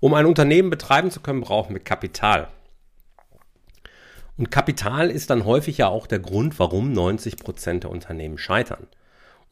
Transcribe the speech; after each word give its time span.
Um 0.00 0.14
ein 0.14 0.26
Unternehmen 0.26 0.70
betreiben 0.70 1.10
zu 1.10 1.20
können, 1.20 1.40
brauchen 1.40 1.74
wir 1.74 1.82
Kapital. 1.82 2.48
Und 4.36 4.52
Kapital 4.52 5.10
ist 5.10 5.30
dann 5.30 5.44
häufig 5.44 5.78
ja 5.78 5.88
auch 5.88 6.06
der 6.06 6.20
Grund, 6.20 6.60
warum 6.60 6.92
90 6.92 7.36
Prozent 7.38 7.82
der 7.82 7.90
Unternehmen 7.90 8.38
scheitern. 8.38 8.86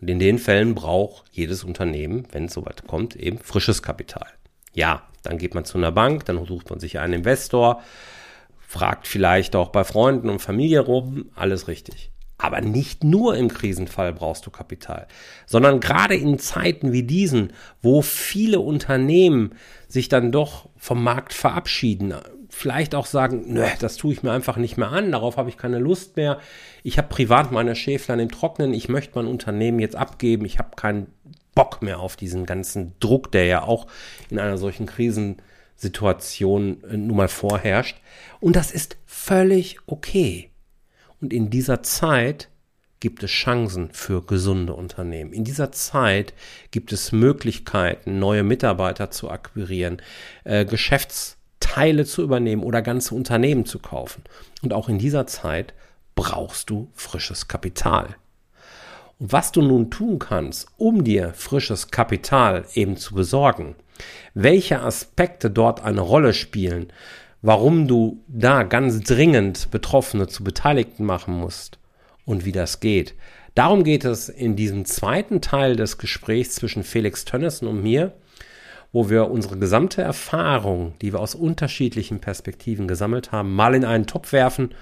Und 0.00 0.08
in 0.08 0.20
den 0.20 0.38
Fällen 0.38 0.74
braucht 0.76 1.24
jedes 1.32 1.64
Unternehmen, 1.64 2.28
wenn 2.30 2.44
es 2.44 2.52
soweit 2.52 2.86
kommt, 2.86 3.16
eben 3.16 3.38
frisches 3.38 3.82
Kapital. 3.82 4.28
Ja, 4.72 5.02
dann 5.24 5.38
geht 5.38 5.54
man 5.54 5.64
zu 5.64 5.78
einer 5.78 5.90
Bank, 5.90 6.26
dann 6.26 6.44
sucht 6.46 6.70
man 6.70 6.78
sich 6.78 7.00
einen 7.00 7.14
Investor, 7.14 7.82
fragt 8.60 9.08
vielleicht 9.08 9.56
auch 9.56 9.70
bei 9.70 9.82
Freunden 9.82 10.28
und 10.28 10.38
Familie 10.38 10.80
rum, 10.80 11.30
alles 11.34 11.66
richtig. 11.66 12.12
Aber 12.38 12.60
nicht 12.60 13.02
nur 13.02 13.36
im 13.36 13.48
Krisenfall 13.48 14.12
brauchst 14.12 14.44
du 14.46 14.50
Kapital, 14.50 15.06
sondern 15.46 15.80
gerade 15.80 16.14
in 16.14 16.38
Zeiten 16.38 16.92
wie 16.92 17.02
diesen, 17.02 17.52
wo 17.80 18.02
viele 18.02 18.60
Unternehmen 18.60 19.54
sich 19.88 20.08
dann 20.08 20.32
doch 20.32 20.68
vom 20.76 21.02
Markt 21.02 21.32
verabschieden, 21.32 22.14
vielleicht 22.50 22.94
auch 22.94 23.06
sagen, 23.06 23.44
nö, 23.48 23.64
das 23.80 23.96
tue 23.96 24.12
ich 24.12 24.22
mir 24.22 24.32
einfach 24.32 24.56
nicht 24.56 24.76
mehr 24.76 24.90
an, 24.90 25.12
darauf 25.12 25.36
habe 25.36 25.48
ich 25.48 25.56
keine 25.56 25.78
Lust 25.78 26.16
mehr. 26.16 26.38
Ich 26.82 26.98
habe 26.98 27.08
privat 27.08 27.52
meine 27.52 27.74
Schäflein 27.74 28.20
im 28.20 28.30
Trocknen, 28.30 28.72
ich 28.72 28.88
möchte 28.88 29.12
mein 29.14 29.26
Unternehmen 29.26 29.78
jetzt 29.78 29.96
abgeben, 29.96 30.44
ich 30.44 30.58
habe 30.58 30.76
keinen 30.76 31.08
Bock 31.54 31.82
mehr 31.82 32.00
auf 32.00 32.16
diesen 32.16 32.46
ganzen 32.46 32.94
Druck, 33.00 33.32
der 33.32 33.46
ja 33.46 33.62
auch 33.62 33.86
in 34.30 34.38
einer 34.38 34.58
solchen 34.58 34.86
Krisensituation 34.86 36.82
äh, 36.84 36.96
nun 36.96 37.16
mal 37.16 37.28
vorherrscht. 37.28 38.00
Und 38.40 38.56
das 38.56 38.70
ist 38.70 38.96
völlig 39.06 39.78
okay. 39.86 40.50
Und 41.26 41.32
in 41.32 41.50
dieser 41.50 41.82
Zeit 41.82 42.50
gibt 43.00 43.24
es 43.24 43.32
Chancen 43.32 43.90
für 43.90 44.22
gesunde 44.24 44.74
Unternehmen. 44.74 45.32
In 45.32 45.42
dieser 45.42 45.72
Zeit 45.72 46.34
gibt 46.70 46.92
es 46.92 47.10
Möglichkeiten, 47.10 48.20
neue 48.20 48.44
Mitarbeiter 48.44 49.10
zu 49.10 49.28
akquirieren, 49.28 50.00
äh, 50.44 50.64
Geschäftsteile 50.64 52.04
zu 52.04 52.22
übernehmen 52.22 52.62
oder 52.62 52.80
ganze 52.80 53.16
Unternehmen 53.16 53.66
zu 53.66 53.80
kaufen. 53.80 54.22
Und 54.62 54.72
auch 54.72 54.88
in 54.88 54.98
dieser 54.98 55.26
Zeit 55.26 55.74
brauchst 56.14 56.70
du 56.70 56.92
frisches 56.94 57.48
Kapital. 57.48 58.14
Und 59.18 59.32
was 59.32 59.50
du 59.50 59.62
nun 59.62 59.90
tun 59.90 60.20
kannst, 60.20 60.68
um 60.76 61.02
dir 61.02 61.34
frisches 61.34 61.90
Kapital 61.90 62.66
eben 62.74 62.96
zu 62.96 63.16
besorgen, 63.16 63.74
welche 64.34 64.80
Aspekte 64.80 65.50
dort 65.50 65.82
eine 65.82 66.02
Rolle 66.02 66.32
spielen, 66.32 66.92
warum 67.46 67.86
du 67.86 68.24
da 68.26 68.64
ganz 68.64 69.02
dringend 69.02 69.70
Betroffene 69.70 70.26
zu 70.26 70.42
Beteiligten 70.42 71.04
machen 71.04 71.32
musst 71.32 71.78
und 72.24 72.44
wie 72.44 72.50
das 72.50 72.80
geht. 72.80 73.14
Darum 73.54 73.84
geht 73.84 74.04
es 74.04 74.28
in 74.28 74.56
diesem 74.56 74.84
zweiten 74.84 75.40
Teil 75.40 75.76
des 75.76 75.96
Gesprächs 75.96 76.56
zwischen 76.56 76.82
Felix 76.82 77.24
Tönnissen 77.24 77.68
und 77.68 77.84
mir, 77.84 78.14
wo 78.90 79.10
wir 79.10 79.30
unsere 79.30 79.58
gesamte 79.58 80.02
Erfahrung, 80.02 80.94
die 81.00 81.12
wir 81.12 81.20
aus 81.20 81.36
unterschiedlichen 81.36 82.18
Perspektiven 82.18 82.88
gesammelt 82.88 83.30
haben, 83.30 83.54
mal 83.54 83.76
in 83.76 83.84
einen 83.84 84.08
Topf 84.08 84.32
werfen 84.32 84.74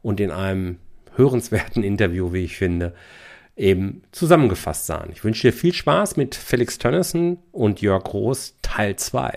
und 0.00 0.18
in 0.18 0.30
einem 0.30 0.78
hörenswerten 1.16 1.82
Interview, 1.82 2.32
wie 2.32 2.44
ich 2.44 2.56
finde, 2.56 2.94
eben 3.58 4.04
zusammengefasst 4.12 4.86
sahen. 4.86 5.10
Ich 5.12 5.22
wünsche 5.22 5.48
dir 5.48 5.52
viel 5.52 5.74
Spaß 5.74 6.16
mit 6.16 6.34
Felix 6.34 6.78
Tönnissen 6.78 7.40
und 7.52 7.82
Jörg 7.82 8.04
Groß 8.04 8.54
Teil 8.62 8.96
2. 8.96 9.36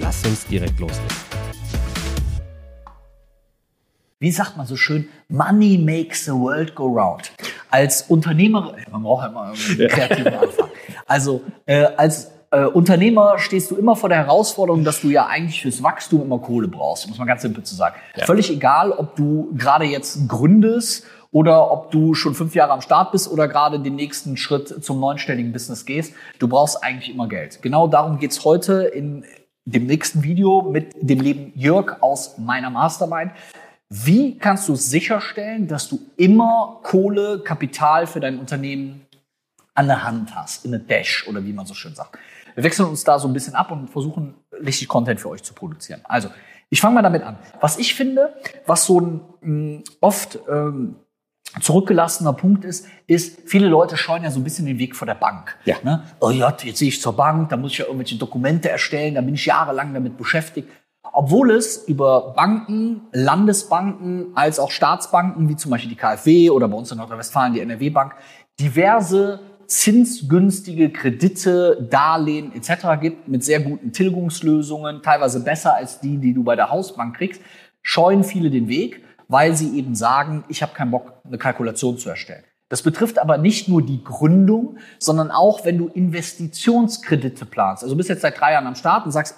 Lass 0.00 0.24
uns 0.24 0.46
direkt 0.46 0.80
loslegen. 0.80 1.10
Wie 4.18 4.30
sagt 4.30 4.56
man 4.56 4.66
so 4.66 4.76
schön? 4.76 5.08
Money 5.28 5.76
makes 5.76 6.24
the 6.24 6.30
world 6.32 6.74
go 6.74 6.86
round. 6.86 7.32
Als 7.70 8.02
Unternehmer, 8.02 8.74
man 8.90 9.02
braucht 9.02 9.28
immer 9.28 9.42
einen 9.42 9.88
kreativen 9.88 10.34
Anfang. 10.34 10.68
Also 11.06 11.42
äh, 11.66 11.84
als 11.96 12.30
äh, 12.52 12.64
Unternehmer 12.64 13.38
stehst 13.38 13.70
du 13.70 13.76
immer 13.76 13.96
vor 13.96 14.08
der 14.08 14.18
Herausforderung, 14.18 14.84
dass 14.84 15.00
du 15.00 15.10
ja 15.10 15.26
eigentlich 15.26 15.60
fürs 15.60 15.82
Wachstum 15.82 16.22
immer 16.22 16.38
Kohle 16.38 16.68
brauchst, 16.68 17.08
muss 17.08 17.18
man 17.18 17.26
ganz 17.26 17.42
simpel 17.42 17.64
zu 17.64 17.74
sagen. 17.74 17.96
Ja. 18.16 18.24
Völlig 18.24 18.50
egal, 18.50 18.92
ob 18.92 19.16
du 19.16 19.52
gerade 19.56 19.84
jetzt 19.84 20.26
gründest 20.28 21.04
oder 21.32 21.70
ob 21.70 21.90
du 21.90 22.14
schon 22.14 22.34
fünf 22.34 22.54
Jahre 22.54 22.72
am 22.72 22.80
Start 22.80 23.12
bist 23.12 23.30
oder 23.30 23.48
gerade 23.48 23.80
den 23.80 23.96
nächsten 23.96 24.36
Schritt 24.36 24.84
zum 24.84 25.00
neunstelligen 25.00 25.52
Business 25.52 25.84
gehst. 25.84 26.14
Du 26.38 26.48
brauchst 26.48 26.82
eigentlich 26.82 27.12
immer 27.12 27.28
Geld. 27.28 27.60
Genau 27.60 27.88
darum 27.88 28.18
geht's 28.18 28.44
heute 28.44 28.84
in 28.84 29.24
dem 29.64 29.86
nächsten 29.86 30.22
Video 30.22 30.62
mit 30.62 30.94
dem 31.00 31.20
lieben 31.20 31.52
Jörg 31.54 32.02
aus 32.02 32.38
meiner 32.38 32.70
Mastermind. 32.70 33.32
Wie 33.88 34.38
kannst 34.38 34.68
du 34.68 34.74
sicherstellen, 34.74 35.68
dass 35.68 35.88
du 35.88 36.00
immer 36.16 36.80
Kohle, 36.82 37.40
Kapital 37.40 38.06
für 38.06 38.20
dein 38.20 38.38
Unternehmen 38.38 39.06
an 39.74 39.86
der 39.86 40.04
Hand 40.04 40.34
hast, 40.34 40.64
in 40.64 40.72
der 40.72 40.80
Dash 40.80 41.26
oder 41.28 41.44
wie 41.44 41.52
man 41.52 41.66
so 41.66 41.74
schön 41.74 41.94
sagt. 41.94 42.18
Wir 42.54 42.64
wechseln 42.64 42.88
uns 42.88 43.04
da 43.04 43.18
so 43.18 43.28
ein 43.28 43.32
bisschen 43.32 43.54
ab 43.54 43.70
und 43.70 43.88
versuchen 43.88 44.34
richtig 44.52 44.88
Content 44.88 45.20
für 45.20 45.30
euch 45.30 45.42
zu 45.42 45.54
produzieren. 45.54 46.00
Also, 46.04 46.28
ich 46.68 46.80
fange 46.80 46.94
mal 46.94 47.02
damit 47.02 47.22
an. 47.22 47.38
Was 47.60 47.78
ich 47.78 47.94
finde, 47.94 48.34
was 48.66 48.84
so 48.84 49.00
ein 49.00 49.20
mh, 49.40 49.82
oft 50.00 50.38
ähm, 50.50 50.96
zurückgelassener 51.60 52.32
Punkt 52.32 52.64
ist, 52.64 52.86
ist, 53.06 53.40
viele 53.46 53.68
Leute 53.68 53.96
scheuen 53.96 54.24
ja 54.24 54.30
so 54.30 54.40
ein 54.40 54.44
bisschen 54.44 54.66
den 54.66 54.78
Weg 54.78 54.96
vor 54.96 55.06
der 55.06 55.14
Bank. 55.14 55.56
Ja. 55.64 55.76
Ne? 55.82 56.02
Oh 56.20 56.30
ja, 56.30 56.54
jetzt 56.62 56.78
sehe 56.78 56.88
ich 56.88 57.00
zur 57.00 57.14
Bank, 57.14 57.50
da 57.50 57.56
muss 57.56 57.72
ich 57.72 57.78
ja 57.78 57.84
irgendwelche 57.84 58.16
Dokumente 58.16 58.70
erstellen, 58.70 59.14
da 59.14 59.20
bin 59.20 59.34
ich 59.34 59.44
jahrelang 59.44 59.92
damit 59.92 60.16
beschäftigt. 60.16 60.68
Obwohl 61.12 61.50
es 61.50 61.84
über 61.88 62.32
Banken, 62.34 63.02
Landesbanken 63.12 64.28
als 64.34 64.58
auch 64.58 64.70
Staatsbanken, 64.70 65.48
wie 65.48 65.56
zum 65.56 65.70
Beispiel 65.70 65.90
die 65.90 65.96
KfW 65.96 66.48
oder 66.50 66.68
bei 66.68 66.76
uns 66.76 66.90
in 66.90 66.98
Nordrhein-Westfalen 66.98 67.52
die 67.52 67.60
NRW-Bank, 67.60 68.14
diverse 68.58 69.40
zinsgünstige 69.66 70.90
Kredite, 70.90 71.86
Darlehen 71.90 72.52
etc. 72.54 73.00
gibt 73.00 73.28
mit 73.28 73.44
sehr 73.44 73.60
guten 73.60 73.92
Tilgungslösungen, 73.92 75.02
teilweise 75.02 75.40
besser 75.40 75.74
als 75.74 76.00
die, 76.00 76.18
die 76.18 76.34
du 76.34 76.44
bei 76.44 76.56
der 76.56 76.70
Hausbank 76.70 77.16
kriegst, 77.16 77.42
scheuen 77.82 78.22
viele 78.24 78.50
den 78.50 78.68
Weg 78.68 79.01
weil 79.32 79.56
sie 79.56 79.76
eben 79.78 79.94
sagen, 79.94 80.44
ich 80.48 80.62
habe 80.62 80.74
keinen 80.74 80.90
Bock, 80.90 81.14
eine 81.24 81.38
Kalkulation 81.38 81.98
zu 81.98 82.10
erstellen. 82.10 82.44
Das 82.68 82.82
betrifft 82.82 83.18
aber 83.18 83.38
nicht 83.38 83.68
nur 83.68 83.82
die 83.82 84.02
Gründung, 84.02 84.78
sondern 84.98 85.30
auch, 85.30 85.64
wenn 85.64 85.78
du 85.78 85.88
Investitionskredite 85.88 87.44
planst. 87.44 87.82
Also 87.82 87.94
du 87.94 87.98
bist 87.98 88.08
jetzt 88.08 88.22
seit 88.22 88.40
drei 88.40 88.52
Jahren 88.52 88.66
am 88.66 88.74
Start 88.74 89.04
und 89.04 89.12
sagst, 89.12 89.36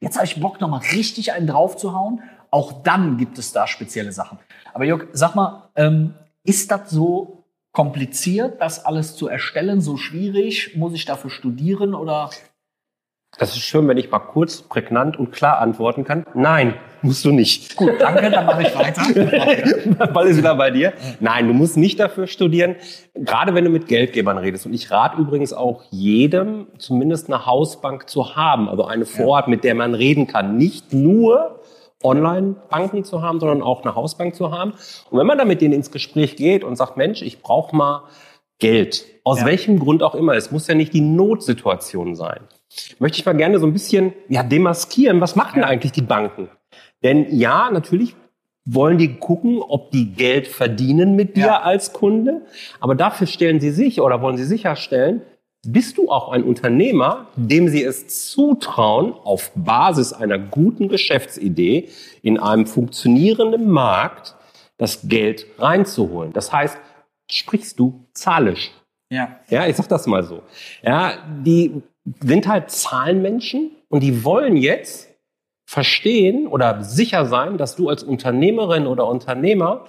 jetzt 0.00 0.16
habe 0.16 0.26
ich 0.26 0.40
Bock, 0.40 0.60
nochmal 0.60 0.80
richtig 0.92 1.32
einen 1.32 1.46
draufzuhauen. 1.46 2.22
Auch 2.50 2.82
dann 2.82 3.18
gibt 3.18 3.38
es 3.38 3.52
da 3.52 3.66
spezielle 3.66 4.12
Sachen. 4.12 4.38
Aber 4.72 4.84
Jörg, 4.84 5.08
sag 5.12 5.34
mal, 5.34 5.70
ähm, 5.76 6.14
ist 6.44 6.70
das 6.70 6.90
so 6.90 7.44
kompliziert, 7.72 8.60
das 8.60 8.84
alles 8.84 9.16
zu 9.16 9.28
erstellen, 9.28 9.80
so 9.80 9.96
schwierig? 9.96 10.76
Muss 10.76 10.92
ich 10.94 11.04
dafür 11.04 11.30
studieren 11.30 11.94
oder? 11.94 12.30
Das 13.38 13.52
ist 13.52 13.60
schön, 13.60 13.88
wenn 13.88 13.96
ich 13.96 14.10
mal 14.10 14.18
kurz, 14.18 14.60
prägnant 14.60 15.18
und 15.18 15.32
klar 15.32 15.58
antworten 15.58 16.04
kann. 16.04 16.26
Nein, 16.34 16.74
musst 17.00 17.24
du 17.24 17.32
nicht. 17.32 17.76
Gut, 17.76 17.92
danke, 17.98 18.30
dann 18.30 18.44
mache 18.44 18.62
ich 18.62 18.74
weiter. 18.76 20.06
Ball 20.12 20.26
ist 20.26 20.36
wieder 20.36 20.54
bei 20.54 20.70
dir. 20.70 20.92
Nein, 21.18 21.48
du 21.48 21.54
musst 21.54 21.78
nicht 21.78 21.98
dafür 21.98 22.26
studieren, 22.26 22.76
gerade 23.14 23.54
wenn 23.54 23.64
du 23.64 23.70
mit 23.70 23.88
Geldgebern 23.88 24.36
redest. 24.36 24.66
Und 24.66 24.74
ich 24.74 24.90
rate 24.90 25.18
übrigens 25.18 25.54
auch 25.54 25.82
jedem, 25.90 26.66
zumindest 26.76 27.28
eine 27.28 27.46
Hausbank 27.46 28.08
zu 28.08 28.36
haben, 28.36 28.68
also 28.68 28.84
eine 28.84 29.06
Vorort, 29.06 29.48
mit 29.48 29.64
der 29.64 29.74
man 29.74 29.94
reden 29.94 30.26
kann. 30.26 30.58
Nicht 30.58 30.92
nur 30.92 31.62
Online-Banken 32.04 33.02
zu 33.02 33.22
haben, 33.22 33.40
sondern 33.40 33.62
auch 33.62 33.82
eine 33.82 33.94
Hausbank 33.94 34.34
zu 34.34 34.52
haben. 34.52 34.74
Und 35.10 35.18
wenn 35.18 35.26
man 35.26 35.38
da 35.38 35.46
mit 35.46 35.62
denen 35.62 35.72
ins 35.72 35.90
Gespräch 35.90 36.36
geht 36.36 36.64
und 36.64 36.76
sagt, 36.76 36.98
Mensch, 36.98 37.22
ich 37.22 37.40
brauche 37.40 37.74
mal 37.74 38.02
Geld, 38.58 39.06
aus 39.24 39.40
ja. 39.40 39.46
welchem 39.46 39.78
Grund 39.78 40.02
auch 40.02 40.14
immer, 40.14 40.34
es 40.34 40.50
muss 40.50 40.66
ja 40.68 40.74
nicht 40.74 40.92
die 40.92 41.00
Notsituation 41.00 42.14
sein 42.14 42.40
möchte 42.98 43.18
ich 43.18 43.26
mal 43.26 43.32
gerne 43.32 43.58
so 43.58 43.66
ein 43.66 43.72
bisschen 43.72 44.12
ja, 44.28 44.42
demaskieren. 44.42 45.20
Was 45.20 45.36
machen 45.36 45.60
ja. 45.60 45.66
eigentlich 45.66 45.92
die 45.92 46.02
Banken? 46.02 46.48
Denn 47.02 47.26
ja, 47.36 47.70
natürlich 47.70 48.14
wollen 48.64 48.98
die 48.98 49.16
gucken, 49.16 49.58
ob 49.60 49.90
die 49.90 50.12
Geld 50.12 50.46
verdienen 50.46 51.16
mit 51.16 51.36
dir 51.36 51.46
ja. 51.46 51.60
als 51.62 51.92
Kunde. 51.92 52.42
Aber 52.80 52.94
dafür 52.94 53.26
stellen 53.26 53.60
sie 53.60 53.70
sich 53.70 54.00
oder 54.00 54.22
wollen 54.22 54.36
sie 54.36 54.44
sicherstellen, 54.44 55.22
bist 55.64 55.96
du 55.98 56.10
auch 56.10 56.30
ein 56.30 56.42
Unternehmer, 56.42 57.28
dem 57.36 57.68
sie 57.68 57.84
es 57.84 58.30
zutrauen, 58.30 59.12
auf 59.12 59.52
Basis 59.54 60.12
einer 60.12 60.38
guten 60.38 60.88
Geschäftsidee 60.88 61.88
in 62.22 62.38
einem 62.38 62.66
funktionierenden 62.66 63.70
Markt 63.70 64.34
das 64.76 65.08
Geld 65.08 65.46
reinzuholen. 65.58 66.32
Das 66.32 66.52
heißt, 66.52 66.76
sprichst 67.30 67.78
du 67.78 68.06
zahlisch. 68.12 68.72
Ja. 69.10 69.38
Ja, 69.48 69.66
ich 69.66 69.76
sag 69.76 69.88
das 69.88 70.06
mal 70.06 70.24
so. 70.24 70.42
Ja, 70.82 71.12
die 71.44 71.82
sind 72.04 72.48
halt 72.48 72.70
Zahlenmenschen 72.70 73.70
und 73.88 74.02
die 74.02 74.24
wollen 74.24 74.56
jetzt 74.56 75.08
verstehen 75.64 76.46
oder 76.46 76.82
sicher 76.82 77.26
sein, 77.26 77.56
dass 77.58 77.76
du 77.76 77.88
als 77.88 78.02
Unternehmerin 78.02 78.86
oder 78.86 79.06
Unternehmer 79.06 79.86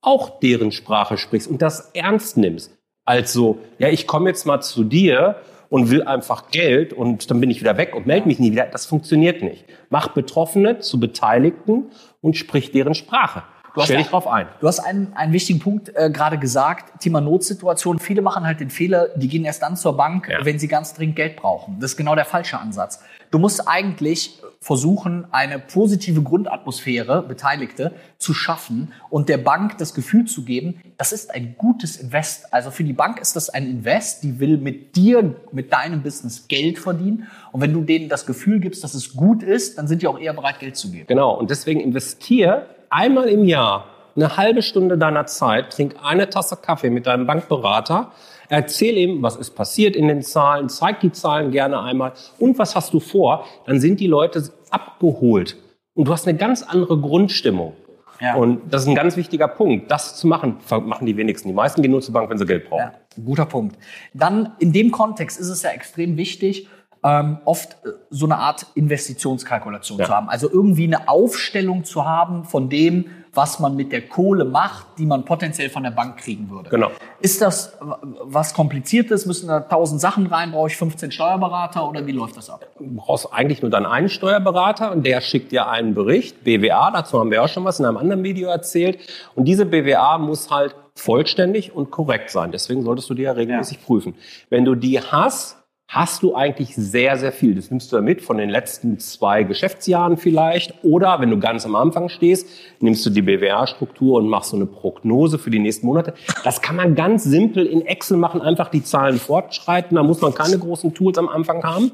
auch 0.00 0.38
deren 0.38 0.70
Sprache 0.70 1.16
sprichst 1.16 1.48
und 1.48 1.62
das 1.62 1.90
ernst 1.94 2.36
nimmst. 2.36 2.76
Also, 3.04 3.58
ja, 3.78 3.88
ich 3.88 4.06
komme 4.06 4.28
jetzt 4.28 4.46
mal 4.46 4.60
zu 4.60 4.84
dir 4.84 5.36
und 5.68 5.90
will 5.90 6.02
einfach 6.04 6.50
Geld 6.50 6.92
und 6.92 7.30
dann 7.30 7.40
bin 7.40 7.50
ich 7.50 7.60
wieder 7.60 7.76
weg 7.76 7.94
und 7.96 8.06
melde 8.06 8.28
mich 8.28 8.38
nie 8.38 8.52
wieder. 8.52 8.66
Das 8.66 8.86
funktioniert 8.86 9.42
nicht. 9.42 9.64
Mach 9.90 10.08
Betroffene 10.08 10.78
zu 10.78 11.00
Beteiligten 11.00 11.90
und 12.20 12.36
sprich 12.36 12.70
deren 12.70 12.94
Sprache. 12.94 13.42
Du 13.74 13.80
Stell 13.82 13.98
dich 13.98 14.06
drauf 14.06 14.28
ein. 14.28 14.46
Du 14.60 14.68
hast 14.68 14.78
einen, 14.78 15.12
einen 15.14 15.32
wichtigen 15.32 15.58
Punkt 15.58 15.90
äh, 15.96 16.08
gerade 16.08 16.38
gesagt, 16.38 17.00
Thema 17.00 17.20
Notsituation. 17.20 17.98
Viele 17.98 18.22
machen 18.22 18.46
halt 18.46 18.60
den 18.60 18.70
Fehler, 18.70 19.08
die 19.16 19.26
gehen 19.26 19.44
erst 19.44 19.62
dann 19.62 19.76
zur 19.76 19.96
Bank, 19.96 20.28
Ja. 20.28 20.44
wenn 20.44 20.60
sie 20.60 20.68
ganz 20.68 20.94
dringend 20.94 21.16
Geld 21.16 21.36
brauchen. 21.36 21.78
Das 21.80 21.92
ist 21.92 21.96
genau 21.96 22.14
der 22.14 22.24
falsche 22.24 22.58
Ansatz. 22.58 23.02
Du 23.32 23.40
musst 23.40 23.66
eigentlich 23.66 24.40
versuchen, 24.60 25.26
eine 25.32 25.58
positive 25.58 26.22
Grundatmosphäre, 26.22 27.22
Beteiligte, 27.22 27.92
zu 28.16 28.32
schaffen 28.32 28.92
und 29.10 29.28
der 29.28 29.38
Bank 29.38 29.76
das 29.78 29.92
Gefühl 29.92 30.24
zu 30.26 30.44
geben, 30.44 30.80
das 30.96 31.12
ist 31.12 31.34
ein 31.34 31.56
gutes 31.58 31.96
Invest. 31.96 32.54
Also 32.54 32.70
für 32.70 32.84
die 32.84 32.92
Bank 32.92 33.20
ist 33.20 33.34
das 33.34 33.50
ein 33.50 33.68
Invest, 33.68 34.22
die 34.22 34.38
will 34.38 34.56
mit 34.56 34.94
dir, 34.94 35.34
mit 35.50 35.72
deinem 35.72 36.02
Business 36.02 36.46
Geld 36.46 36.78
verdienen. 36.78 37.26
Und 37.50 37.60
wenn 37.60 37.72
du 37.72 37.82
denen 37.82 38.08
das 38.08 38.24
Gefühl 38.24 38.60
gibst, 38.60 38.84
dass 38.84 38.94
es 38.94 39.14
gut 39.14 39.42
ist, 39.42 39.78
dann 39.78 39.88
sind 39.88 40.00
die 40.00 40.06
auch 40.06 40.18
eher 40.18 40.32
bereit, 40.32 40.60
Geld 40.60 40.76
zu 40.76 40.92
geben. 40.92 41.06
Genau. 41.08 41.34
Und 41.34 41.50
deswegen 41.50 41.80
investier 41.80 42.68
einmal 42.94 43.28
im 43.28 43.44
Jahr 43.44 43.86
eine 44.16 44.36
halbe 44.36 44.62
Stunde 44.62 44.96
deiner 44.96 45.26
Zeit, 45.26 45.72
trink 45.72 45.96
eine 46.02 46.30
Tasse 46.30 46.56
Kaffee 46.56 46.90
mit 46.90 47.06
deinem 47.06 47.26
Bankberater, 47.26 48.12
erzähl 48.48 48.96
ihm, 48.96 49.22
was 49.22 49.36
ist 49.36 49.50
passiert 49.50 49.96
in 49.96 50.06
den 50.06 50.22
Zahlen, 50.22 50.68
zeig 50.68 51.00
die 51.00 51.10
Zahlen 51.10 51.50
gerne 51.50 51.80
einmal 51.80 52.12
und 52.38 52.58
was 52.58 52.76
hast 52.76 52.94
du 52.94 53.00
vor, 53.00 53.44
dann 53.66 53.80
sind 53.80 53.98
die 53.98 54.06
Leute 54.06 54.48
abgeholt. 54.70 55.56
Und 55.94 56.08
du 56.08 56.12
hast 56.12 56.28
eine 56.28 56.38
ganz 56.38 56.62
andere 56.62 56.98
Grundstimmung. 56.98 57.74
Ja. 58.20 58.36
Und 58.36 58.72
das 58.72 58.82
ist 58.82 58.88
ein 58.88 58.94
ganz 58.94 59.16
wichtiger 59.16 59.48
Punkt. 59.48 59.90
Das 59.90 60.16
zu 60.16 60.28
machen, 60.28 60.58
machen 60.84 61.06
die 61.06 61.16
wenigsten. 61.16 61.48
Die 61.48 61.54
meisten 61.54 61.82
gehen 61.82 61.90
nur 61.90 62.00
zur 62.00 62.14
Bank, 62.14 62.30
wenn 62.30 62.38
sie 62.38 62.46
Geld 62.46 62.68
brauchen. 62.68 62.92
Ja, 63.16 63.22
guter 63.24 63.46
Punkt. 63.46 63.76
Dann 64.12 64.52
in 64.60 64.72
dem 64.72 64.92
Kontext 64.92 65.38
ist 65.38 65.48
es 65.48 65.62
ja 65.62 65.70
extrem 65.70 66.16
wichtig, 66.16 66.68
ähm, 67.04 67.38
oft 67.44 67.76
äh, 67.84 67.90
so 68.10 68.24
eine 68.26 68.38
Art 68.38 68.66
Investitionskalkulation 68.74 69.98
Ja. 69.98 70.06
zu 70.06 70.12
haben. 70.12 70.28
Also 70.28 70.50
irgendwie 70.50 70.84
eine 70.84 71.08
Aufstellung 71.08 71.84
zu 71.84 72.04
haben 72.04 72.44
von 72.44 72.68
dem, 72.68 73.06
was 73.34 73.58
man 73.58 73.74
mit 73.74 73.90
der 73.90 74.08
Kohle 74.08 74.44
macht, 74.44 74.86
die 74.96 75.06
man 75.06 75.24
potenziell 75.24 75.68
von 75.68 75.82
der 75.82 75.90
Bank 75.90 76.18
kriegen 76.18 76.48
würde. 76.50 76.70
Genau. 76.70 76.90
Ist 77.20 77.42
das 77.42 77.76
was 78.22 78.54
Kompliziertes? 78.54 79.26
Müssen 79.26 79.48
da 79.48 79.58
tausend 79.60 80.00
Sachen 80.00 80.26
rein? 80.26 80.52
Brauche 80.52 80.68
ich 80.68 80.76
15 80.76 81.10
Steuerberater 81.10 81.88
oder 81.88 82.06
wie 82.06 82.12
läuft 82.12 82.36
das 82.36 82.48
ab? 82.48 82.64
Du 82.78 82.84
brauchst 82.94 83.32
eigentlich 83.32 83.60
nur 83.60 83.72
deinen 83.72 83.86
einen 83.86 84.08
Steuerberater 84.08 84.92
und 84.92 85.04
der 85.04 85.20
schickt 85.20 85.50
dir 85.50 85.68
einen 85.68 85.94
Bericht, 85.94 86.44
BWA, 86.44 86.92
dazu 86.92 87.18
haben 87.18 87.32
wir 87.32 87.42
auch 87.42 87.48
schon 87.48 87.64
was 87.64 87.80
in 87.80 87.86
einem 87.86 87.96
anderen 87.96 88.22
Video 88.22 88.48
erzählt. 88.48 88.98
Und 89.34 89.46
diese 89.46 89.66
BWA 89.66 90.16
muss 90.18 90.50
halt 90.50 90.76
vollständig 90.94 91.74
und 91.74 91.90
korrekt 91.90 92.30
sein. 92.30 92.52
Deswegen 92.52 92.82
solltest 92.84 93.10
du 93.10 93.14
die 93.14 93.22
ja 93.22 93.32
regelmäßig 93.32 93.84
prüfen. 93.84 94.14
Wenn 94.48 94.64
du 94.64 94.76
die 94.76 95.00
hast, 95.00 95.56
hast 95.88 96.22
du 96.22 96.34
eigentlich 96.34 96.74
sehr, 96.74 97.16
sehr 97.16 97.32
viel. 97.32 97.54
Das 97.54 97.70
nimmst 97.70 97.92
du 97.92 98.00
mit 98.00 98.22
von 98.22 98.38
den 98.38 98.50
letzten 98.50 98.98
zwei 98.98 99.42
Geschäftsjahren 99.42 100.16
vielleicht. 100.16 100.82
Oder 100.82 101.20
wenn 101.20 101.30
du 101.30 101.38
ganz 101.38 101.64
am 101.64 101.76
Anfang 101.76 102.08
stehst, 102.08 102.48
nimmst 102.80 103.04
du 103.06 103.10
die 103.10 103.22
BWA-Struktur 103.22 104.18
und 104.18 104.28
machst 104.28 104.50
so 104.50 104.56
eine 104.56 104.66
Prognose 104.66 105.38
für 105.38 105.50
die 105.50 105.58
nächsten 105.58 105.86
Monate. 105.86 106.14
Das 106.42 106.62
kann 106.62 106.76
man 106.76 106.94
ganz 106.94 107.24
simpel 107.24 107.66
in 107.66 107.82
Excel 107.82 108.16
machen, 108.16 108.40
einfach 108.40 108.70
die 108.70 108.82
Zahlen 108.82 109.18
fortschreiten. 109.18 109.96
Da 109.96 110.02
muss 110.02 110.20
man 110.20 110.34
keine 110.34 110.58
großen 110.58 110.94
Tools 110.94 111.18
am 111.18 111.28
Anfang 111.28 111.62
haben. 111.62 111.92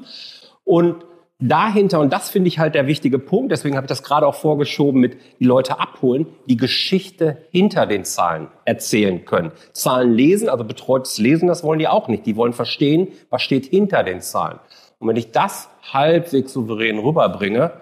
Und 0.63 1.03
dahinter, 1.41 1.99
und 1.99 2.13
das 2.13 2.29
finde 2.29 2.47
ich 2.47 2.59
halt 2.59 2.75
der 2.75 2.87
wichtige 2.87 3.19
Punkt, 3.19 3.51
deswegen 3.51 3.75
habe 3.75 3.85
ich 3.85 3.89
das 3.89 4.03
gerade 4.03 4.27
auch 4.27 4.35
vorgeschoben 4.35 5.01
mit 5.01 5.17
die 5.39 5.45
Leute 5.45 5.79
abholen, 5.79 6.27
die 6.47 6.57
Geschichte 6.57 7.45
hinter 7.51 7.85
den 7.87 8.05
Zahlen 8.05 8.47
erzählen 8.65 9.25
können. 9.25 9.51
Zahlen 9.73 10.13
lesen, 10.13 10.49
also 10.49 10.63
betreutes 10.63 11.17
Lesen, 11.17 11.47
das 11.47 11.63
wollen 11.63 11.79
die 11.79 11.87
auch 11.87 12.07
nicht. 12.07 12.25
Die 12.25 12.35
wollen 12.35 12.53
verstehen, 12.53 13.09
was 13.29 13.41
steht 13.41 13.65
hinter 13.65 14.03
den 14.03 14.21
Zahlen. 14.21 14.59
Und 14.99 15.07
wenn 15.07 15.15
ich 15.15 15.31
das 15.31 15.67
halbwegs 15.91 16.53
souverän 16.53 16.99
rüberbringe, 16.99 17.73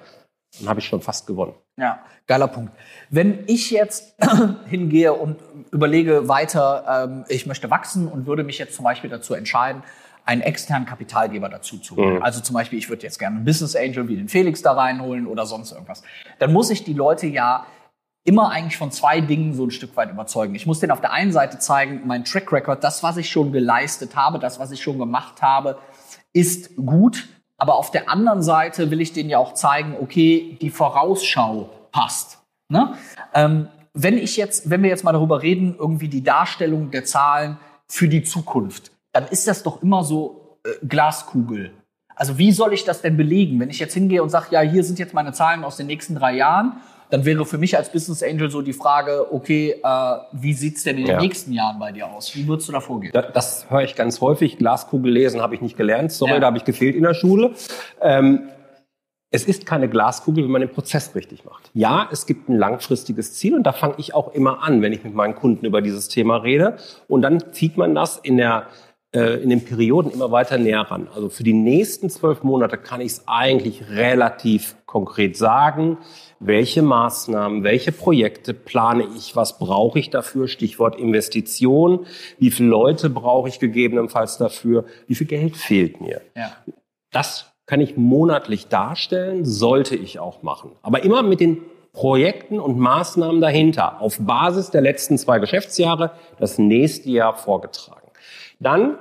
dann 0.60 0.70
habe 0.70 0.80
ich 0.80 0.86
schon 0.86 1.02
fast 1.02 1.28
gewonnen. 1.28 1.54
Ja, 1.78 2.00
geiler 2.28 2.48
Punkt. 2.48 2.74
Wenn 3.10 3.44
ich 3.48 3.72
jetzt 3.72 4.16
hingehe 4.70 5.14
und 5.14 5.38
überlege 5.72 6.28
weiter, 6.28 7.06
ähm, 7.06 7.26
ich 7.28 7.46
möchte 7.46 7.70
wachsen 7.70 8.08
und 8.08 8.26
würde 8.26 8.44
mich 8.44 8.58
jetzt 8.58 8.76
zum 8.76 8.84
Beispiel 8.84 9.10
dazu 9.10 9.34
entscheiden, 9.34 9.84
einen 10.26 10.42
externen 10.42 10.88
Kapitalgeber 10.88 11.50
dazu 11.50 11.78
zu 11.78 11.96
holen. 11.96 12.22
Also 12.22 12.42
zum 12.42 12.54
Beispiel, 12.54 12.78
ich 12.78 12.90
würde 12.90 13.04
jetzt 13.04 13.18
gerne 13.18 13.38
einen 13.38 13.46
Business 13.46 13.76
Angel 13.76 14.08
wie 14.08 14.16
den 14.16 14.30
Felix 14.30 14.62
da 14.62 14.74
reinholen 14.74 15.26
oder 15.26 15.46
sonst 15.46 15.72
irgendwas. 15.72 16.04
Dann 16.38 16.54
muss 16.54 16.70
ich 16.70 16.84
die 16.84 16.94
Leute 16.94 17.28
ja 17.28 17.66
immer 18.24 18.52
eigentlich 18.52 18.78
von 18.78 18.92
zwei 18.92 19.22
Dingen 19.22 19.54
so 19.54 19.66
ein 19.66 19.72
Stück 19.72 19.96
weit 19.98 20.12
überzeugen. 20.12 20.54
Ich 20.54 20.68
muss 20.68 20.80
denen 20.80 20.92
auf 20.92 21.02
der 21.02 21.14
einen 21.14 21.32
Seite 21.32 21.58
zeigen, 21.58 22.02
mein 22.06 22.26
Track 22.26 22.52
Record, 22.52 22.84
das, 22.84 23.02
was 23.02 23.18
ich 23.18 23.30
schon 23.30 23.52
geleistet 23.52 24.16
habe, 24.16 24.38
das, 24.40 24.60
was 24.60 24.72
ich 24.72 24.84
schon 24.84 25.00
gemacht 25.00 25.42
habe, 25.42 25.80
ist 26.34 26.76
gut. 26.76 27.28
Aber 27.58 27.76
auf 27.76 27.92
der 27.92 28.10
anderen 28.10 28.44
Seite 28.44 28.92
will 28.92 29.02
ich 29.02 29.14
denen 29.14 29.30
ja 29.30 29.38
auch 29.38 29.54
zeigen, 29.54 29.96
okay, 30.00 30.58
die 30.62 30.70
Vorausschau 30.70 31.70
passt. 31.92 32.40
Ne? 32.70 32.94
Ähm, 33.34 33.68
wenn 33.94 34.18
ich 34.18 34.38
jetzt, 34.38 34.70
wenn 34.70 34.84
wir 34.84 34.90
jetzt 34.90 35.04
mal 35.04 35.12
darüber 35.12 35.42
reden, 35.42 35.76
irgendwie 35.78 36.08
die 36.08 36.24
Darstellung 36.24 36.92
der 36.92 37.06
Zahlen 37.06 37.58
für 37.88 38.08
die 38.08 38.24
Zukunft, 38.24 38.92
dann 39.12 39.28
ist 39.28 39.48
das 39.48 39.64
doch 39.64 39.82
immer 39.82 40.04
so 40.04 40.60
äh, 40.66 40.86
Glaskugel. 40.86 41.72
Also 42.16 42.38
wie 42.38 42.52
soll 42.52 42.74
ich 42.74 42.84
das 42.84 43.02
denn 43.02 43.16
belegen? 43.16 43.60
Wenn 43.60 43.70
ich 43.70 43.80
jetzt 43.80 43.94
hingehe 43.94 44.22
und 44.22 44.30
sage, 44.30 44.48
ja, 44.52 44.62
hier 44.62 44.84
sind 44.84 45.00
jetzt 45.00 45.14
meine 45.14 45.32
Zahlen 45.32 45.64
aus 45.64 45.78
den 45.78 45.88
nächsten 45.88 46.16
drei 46.16 46.36
Jahren, 46.36 46.74
dann 47.12 47.26
wäre 47.26 47.44
für 47.46 47.58
mich 47.58 47.76
als 47.78 47.92
Business 47.92 48.22
Angel 48.22 48.52
so 48.52 48.62
die 48.62 48.74
Frage, 48.74 49.34
okay, 49.34 49.76
äh, 49.84 50.16
wie 50.34 50.54
sieht's 50.54 50.84
denn 50.84 50.98
in 50.98 51.06
den 51.06 51.14
Ja. 51.16 51.22
nächsten 51.22 51.54
Jahren 51.54 51.80
bei 51.80 51.92
dir 51.92 52.08
aus? 52.08 52.36
Wie 52.36 52.48
würdest 52.48 52.68
du 52.68 52.74
da 52.74 52.82
vorgehen? 52.82 53.12
Das, 53.14 53.26
das 53.34 53.70
höre 53.72 53.82
ich 53.84 53.96
ganz 53.96 54.22
häufig. 54.22 54.58
Glaskugel 54.58 55.12
lesen 55.12 55.42
habe 55.42 55.56
ich 55.56 55.62
nicht 55.62 55.76
gelernt. 55.78 56.12
Sorry, 56.12 56.34
Ja. 56.34 56.40
da 56.40 56.48
habe 56.48 56.58
ich 56.58 56.66
gefehlt 56.66 56.96
in 56.96 57.04
der 57.04 57.14
Schule. 57.16 57.54
Ähm, 58.02 58.50
es 59.32 59.46
ist 59.46 59.66
keine 59.66 59.88
Glaskugel, 59.88 60.44
wenn 60.44 60.52
man 60.52 60.62
den 60.62 60.72
Prozess 60.72 61.16
richtig 61.16 61.46
macht. 61.46 61.70
Ja, 61.74 62.10
es 62.12 62.26
gibt 62.26 62.50
ein 62.50 62.58
langfristiges 62.58 63.34
Ziel 63.36 63.54
und 63.56 63.64
da 63.64 63.72
fange 63.74 63.94
ich 63.98 64.14
auch 64.14 64.34
immer 64.34 64.64
an, 64.64 64.82
wenn 64.82 64.92
ich 64.92 65.04
mit 65.04 65.14
meinen 65.14 65.36
Kunden 65.36 65.66
über 65.66 65.82
dieses 65.82 66.10
Thema 66.10 66.38
rede. 66.38 66.78
Und 67.08 67.22
dann 67.22 67.54
zieht 67.54 67.78
man 67.78 67.96
das 67.96 68.18
in 68.18 68.38
der 68.38 68.68
in 69.12 69.50
den 69.50 69.66
Perioden 69.66 70.12
immer 70.12 70.32
weiter 70.32 70.60
näher 70.60 70.82
ran. 70.82 71.08
Also 71.16 71.30
für 71.30 71.42
die 71.42 71.54
nächsten 71.54 72.12
zwölf 72.12 72.44
Monate 72.44 72.78
kann 72.78 73.02
ich 73.02 73.14
es 73.14 73.24
eigentlich 73.26 73.90
relativ 73.90 74.76
konkret 74.86 75.36
sagen, 75.36 75.98
welche 76.40 76.84
Maßnahmen, 76.84 77.64
welche 77.64 77.92
Projekte 77.92 78.54
plane 78.54 79.08
ich, 79.18 79.36
was 79.36 79.58
brauche 79.58 79.98
ich 79.98 80.12
dafür, 80.12 80.48
Stichwort 80.48 80.96
Investition, 80.96 82.06
wie 82.38 82.52
viele 82.52 82.70
Leute 82.70 83.10
brauche 83.10 83.50
ich 83.50 83.60
gegebenenfalls 83.60 84.38
dafür, 84.38 84.86
wie 85.08 85.16
viel 85.16 85.28
Geld 85.28 85.58
fehlt 85.58 86.02
mir. 86.02 86.22
Ja. 86.36 86.52
Das 87.12 87.52
kann 87.66 87.82
ich 87.82 87.98
monatlich 87.98 88.68
darstellen, 88.68 89.44
sollte 89.44 89.96
ich 89.96 90.20
auch 90.20 90.44
machen. 90.44 90.72
Aber 90.84 91.04
immer 91.04 91.24
mit 91.24 91.40
den 91.40 91.64
Projekten 91.94 92.60
und 92.60 92.78
Maßnahmen 92.78 93.42
dahinter, 93.42 94.02
auf 94.02 94.20
Basis 94.20 94.70
der 94.70 94.82
letzten 94.82 95.18
zwei 95.18 95.40
Geschäftsjahre, 95.40 96.12
das 96.40 96.60
nächste 96.60 97.10
Jahr 97.10 97.36
vorgetragen. 97.36 97.99
Dann 98.60 98.98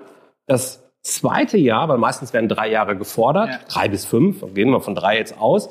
das 0.47 0.85
zweite 1.03 1.59
Jahr, 1.59 1.88
weil 1.88 1.99
meistens 1.99 2.33
werden 2.33 2.49
drei 2.49 2.71
Jahre 2.71 2.97
gefordert, 2.97 3.49
Ja. 3.50 3.59
drei 3.69 3.88
bis 3.88 4.05
fünf, 4.05 4.43
gehen 4.55 4.71
wir 4.71 4.81
von 4.81 4.95
drei 4.95 5.19
jetzt 5.19 5.38
aus. 5.38 5.69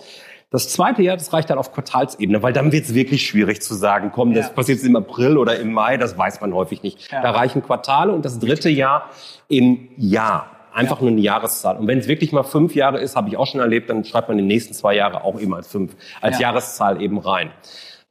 Das 0.50 0.70
zweite 0.70 1.02
Jahr, 1.02 1.18
das 1.18 1.34
reicht 1.34 1.50
dann 1.50 1.58
auf 1.58 1.74
Quartalsebene, 1.74 2.42
weil 2.42 2.54
dann 2.54 2.72
wird 2.72 2.86
es 2.86 2.94
wirklich 2.94 3.26
schwierig 3.28 3.62
zu 3.62 3.74
sagen, 3.74 4.12
komm, 4.14 4.34
das 4.34 4.48
Ja. 4.48 4.54
passiert 4.54 4.78
jetzt 4.78 4.88
im 4.88 4.96
April 4.96 5.38
oder 5.38 5.60
im 5.60 5.74
Mai, 5.74 5.98
das 5.98 6.18
weiß 6.18 6.40
man 6.40 6.54
häufig 6.54 6.84
nicht. 6.84 7.12
Ja. 7.12 7.22
Da 7.22 7.32
reichen 7.32 7.62
Quartale 7.62 8.14
und 8.14 8.24
das 8.24 8.40
dritte 8.40 8.70
Jahr 8.70 9.10
im 9.50 9.90
Jahr. 9.98 10.52
Einfach 10.74 11.02
nur 11.02 11.10
eine 11.10 11.20
Jahreszahl. 11.20 11.78
Und 11.78 11.88
wenn 11.88 11.98
es 11.98 12.08
wirklich 12.08 12.32
mal 12.32 12.44
fünf 12.44 12.76
Jahre 12.76 13.00
ist, 13.00 13.16
habe 13.16 13.30
ich 13.30 13.36
auch 13.38 13.48
schon 13.48 13.60
erlebt, 13.60 13.90
dann 13.90 14.06
schreibt 14.06 14.30
man 14.30 14.38
die 14.38 14.44
nächsten 14.44 14.74
zwei 14.74 14.96
Jahre 14.96 15.24
auch 15.24 15.40
eben 15.40 15.54
als 15.56 15.68
fünf, 15.68 15.96
als 16.22 16.38
Ja. 16.40 16.50
Jahreszahl 16.50 17.02
eben 17.02 17.18
rein. 17.18 17.50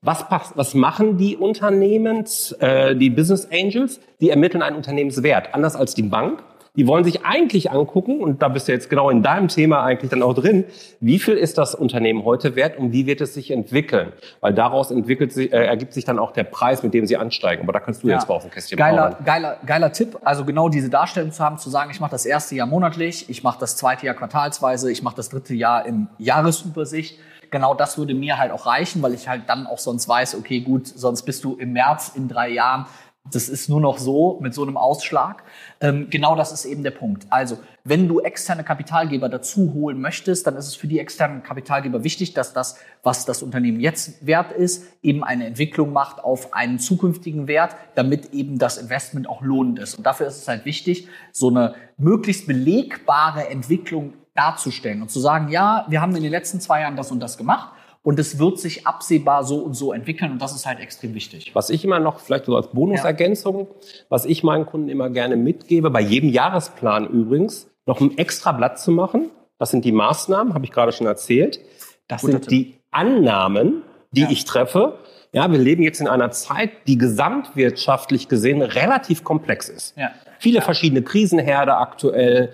Was, 0.06 0.28
pass- 0.28 0.52
was 0.54 0.72
machen 0.74 1.16
die 1.18 1.36
Unternehmens, 1.36 2.52
äh, 2.60 2.94
die 2.94 3.10
Business 3.10 3.48
Angels? 3.52 4.00
Die 4.20 4.30
ermitteln 4.30 4.62
einen 4.62 4.76
Unternehmenswert, 4.76 5.52
anders 5.52 5.74
als 5.74 5.94
die 5.94 6.02
Bank. 6.04 6.42
Die 6.76 6.86
wollen 6.86 7.04
sich 7.04 7.24
eigentlich 7.24 7.70
angucken, 7.70 8.20
und 8.20 8.42
da 8.42 8.48
bist 8.48 8.68
du 8.68 8.72
jetzt 8.72 8.90
genau 8.90 9.08
in 9.08 9.22
deinem 9.22 9.48
Thema 9.48 9.82
eigentlich 9.82 10.10
dann 10.10 10.22
auch 10.22 10.34
drin, 10.34 10.64
wie 11.00 11.18
viel 11.18 11.32
ist 11.34 11.56
das 11.56 11.74
Unternehmen 11.74 12.24
heute 12.26 12.54
wert 12.54 12.78
und 12.78 12.92
wie 12.92 13.06
wird 13.06 13.22
es 13.22 13.32
sich 13.32 13.50
entwickeln? 13.50 14.12
Weil 14.42 14.52
daraus 14.52 14.90
entwickelt 14.90 15.32
sich, 15.32 15.52
äh, 15.54 15.64
ergibt 15.64 15.94
sich 15.94 16.04
dann 16.04 16.18
auch 16.18 16.32
der 16.32 16.44
Preis, 16.44 16.82
mit 16.82 16.92
dem 16.92 17.06
sie 17.06 17.16
ansteigen. 17.16 17.62
Aber 17.62 17.72
da 17.72 17.80
kannst 17.80 18.02
du 18.04 18.08
jetzt 18.08 18.28
mal 18.28 18.34
auf 18.34 18.42
dem 18.42 18.50
Kästchen 18.50 18.76
geiler, 18.76 19.16
geiler, 19.24 19.56
geiler 19.66 19.90
Tipp. 19.92 20.18
Also 20.22 20.44
genau 20.44 20.68
diese 20.68 20.90
Darstellung 20.90 21.32
zu 21.32 21.42
haben, 21.42 21.56
zu 21.58 21.70
sagen, 21.70 21.90
ich 21.90 21.98
mache 21.98 22.10
das 22.12 22.26
erste 22.26 22.54
Jahr 22.54 22.66
monatlich, 22.66 23.28
ich 23.30 23.42
mache 23.42 23.58
das 23.58 23.76
zweite 23.76 24.04
Jahr 24.06 24.14
quartalsweise, 24.14 24.92
ich 24.92 25.02
mache 25.02 25.16
das 25.16 25.30
dritte 25.30 25.54
Jahr 25.54 25.86
im 25.86 26.08
Jahresübersicht. 26.18 27.18
Genau 27.50 27.74
das 27.74 27.98
würde 27.98 28.14
mir 28.14 28.38
halt 28.38 28.52
auch 28.52 28.66
reichen, 28.66 29.02
weil 29.02 29.14
ich 29.14 29.28
halt 29.28 29.48
dann 29.48 29.66
auch 29.66 29.78
sonst 29.78 30.08
weiß, 30.08 30.34
okay, 30.36 30.60
gut, 30.60 30.86
sonst 30.86 31.22
bist 31.22 31.44
du 31.44 31.54
im 31.56 31.72
März 31.72 32.12
in 32.14 32.28
drei 32.28 32.50
Jahren 32.50 32.86
Das 33.32 33.48
ist 33.48 33.68
nur 33.68 33.80
noch 33.80 33.98
so 33.98 34.38
mit 34.40 34.54
so 34.54 34.62
einem 34.62 34.76
Ausschlag. 34.76 35.42
Ähm, 35.80 36.08
genau 36.10 36.36
das 36.36 36.52
ist 36.52 36.64
eben 36.64 36.82
der 36.82 36.92
Punkt. 36.92 37.26
Also, 37.30 37.58
wenn 37.84 38.08
du 38.08 38.20
externe 38.20 38.64
Kapitalgeber 38.64 39.28
dazu 39.28 39.72
holen 39.74 40.00
möchtest, 40.00 40.46
dann 40.46 40.56
ist 40.56 40.66
es 40.66 40.76
für 40.76 40.86
die 40.86 40.98
externen 40.98 41.42
Kapitalgeber 41.42 42.04
wichtig, 42.04 42.34
dass 42.34 42.52
das, 42.52 42.78
was 43.02 43.24
das 43.24 43.42
Unternehmen 43.42 43.80
jetzt 43.80 44.26
wert 44.26 44.52
ist, 44.52 44.84
eben 45.02 45.24
eine 45.24 45.46
Entwicklung 45.46 45.92
macht 45.92 46.22
auf 46.22 46.54
einen 46.54 46.78
zukünftigen 46.78 47.48
Wert, 47.48 47.76
damit 47.94 48.32
eben 48.32 48.58
das 48.58 48.78
Investment 48.78 49.28
auch 49.28 49.42
lohnend 49.42 49.78
ist. 49.78 49.96
Und 49.96 50.04
dafür 50.06 50.26
ist 50.26 50.38
es 50.38 50.48
halt 50.48 50.64
wichtig, 50.64 51.08
so 51.32 51.48
eine 51.48 51.74
möglichst 51.96 52.46
belegbare 52.46 53.48
Entwicklung 53.48 54.14
darzustellen 54.36 55.02
und 55.02 55.10
zu 55.10 55.20
sagen, 55.20 55.48
ja, 55.48 55.86
wir 55.88 56.00
haben 56.00 56.14
in 56.14 56.22
den 56.22 56.32
letzten 56.32 56.60
zwei 56.60 56.82
Jahren 56.82 56.96
das 56.96 57.10
und 57.10 57.20
das 57.20 57.38
gemacht 57.38 57.70
und 58.02 58.20
es 58.20 58.38
wird 58.38 58.60
sich 58.60 58.86
absehbar 58.86 59.42
so 59.42 59.58
und 59.58 59.74
so 59.74 59.92
entwickeln 59.92 60.30
und 60.32 60.40
das 60.40 60.54
ist 60.54 60.64
halt 60.64 60.78
extrem 60.78 61.14
wichtig. 61.14 61.50
Was 61.54 61.70
ich 61.70 61.84
immer 61.84 61.98
noch, 61.98 62.20
vielleicht 62.20 62.44
so 62.44 62.54
als 62.54 62.68
Bonusergänzung, 62.68 63.60
ja. 63.60 63.66
was 64.08 64.24
ich 64.24 64.44
meinen 64.44 64.64
Kunden 64.64 64.88
immer 64.88 65.10
gerne 65.10 65.36
mitgebe, 65.36 65.90
bei 65.90 66.00
jedem 66.00 66.30
Jahresplan 66.30 67.08
übrigens, 67.08 67.68
noch 67.84 68.00
ein 68.00 68.16
extra 68.18 68.52
Blatt 68.52 68.78
zu 68.78 68.92
machen. 68.92 69.30
Das 69.58 69.70
sind 69.70 69.84
die 69.84 69.92
Maßnahmen, 69.92 70.54
habe 70.54 70.64
ich 70.64 70.70
gerade 70.70 70.92
schon 70.92 71.06
erzählt. 71.06 71.60
Das 72.08 72.20
Guter 72.20 72.34
sind 72.34 72.42
Tipp. 72.42 72.50
die 72.50 72.74
Annahmen, 72.90 73.82
die 74.12 74.22
ja. 74.22 74.30
ich 74.30 74.44
treffe. 74.44 74.98
Ja, 75.32 75.50
wir 75.50 75.58
leben 75.58 75.82
jetzt 75.82 76.00
in 76.00 76.08
einer 76.08 76.30
Zeit, 76.30 76.70
die 76.86 76.98
gesamtwirtschaftlich 76.98 78.28
gesehen 78.28 78.62
relativ 78.62 79.24
komplex 79.24 79.68
ist. 79.68 79.96
Ja. 79.96 80.10
Viele 80.38 80.60
verschiedene 80.62 81.02
Krisenherde 81.02 81.76
aktuell, 81.76 82.52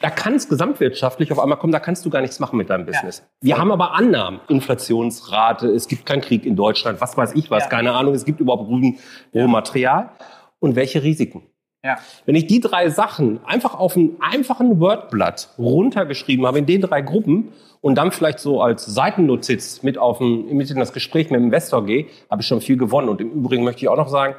da 0.00 0.10
kann 0.10 0.34
es 0.34 0.48
gesamtwirtschaftlich 0.48 1.32
auf 1.32 1.38
einmal 1.38 1.58
kommen, 1.58 1.72
da 1.72 1.80
kannst 1.80 2.04
du 2.04 2.10
gar 2.10 2.20
nichts 2.20 2.40
machen 2.40 2.56
mit 2.56 2.70
deinem 2.70 2.86
Business. 2.86 3.18
Ja. 3.18 3.46
Wir 3.46 3.58
haben 3.58 3.72
aber 3.72 3.94
Annahmen. 3.94 4.40
Inflationsrate, 4.48 5.68
es 5.68 5.88
gibt 5.88 6.06
keinen 6.06 6.20
Krieg 6.20 6.44
in 6.46 6.56
Deutschland, 6.56 7.00
was 7.00 7.16
weiß 7.16 7.34
ich 7.34 7.50
was, 7.50 7.64
ja. 7.64 7.68
keine 7.68 7.92
Ahnung, 7.92 8.14
es 8.14 8.24
gibt 8.24 8.40
überhaupt 8.40 8.70
Rohmaterial. 9.34 10.10
Und 10.60 10.74
welche 10.74 11.02
Risiken? 11.02 11.42
Ja. 11.84 11.98
Wenn 12.26 12.34
ich 12.34 12.48
die 12.48 12.60
drei 12.60 12.90
Sachen 12.90 13.38
einfach 13.44 13.78
auf 13.78 13.96
einem 13.96 14.16
einfachen 14.20 14.80
Wordblatt 14.80 15.50
runtergeschrieben 15.58 16.44
habe, 16.46 16.58
in 16.58 16.66
den 16.66 16.80
drei 16.80 17.00
Gruppen, 17.00 17.52
und 17.80 17.94
dann 17.94 18.10
vielleicht 18.12 18.40
so 18.40 18.60
als 18.60 18.84
Seitennotiz 18.86 19.82
mit, 19.82 19.98
auf 19.98 20.20
ein, 20.20 20.56
mit 20.56 20.70
in 20.70 20.78
das 20.78 20.92
Gespräch 20.92 21.30
mit 21.30 21.40
dem 21.40 21.44
Investor 21.44 21.84
gehe, 21.84 22.06
habe 22.30 22.42
ich 22.42 22.48
schon 22.48 22.60
viel 22.60 22.76
gewonnen. 22.76 23.08
Und 23.08 23.20
im 23.20 23.30
Übrigen 23.30 23.64
möchte 23.64 23.82
ich 23.82 23.88
auch 23.88 23.96
noch 23.96 24.08
sagen, 24.08 24.34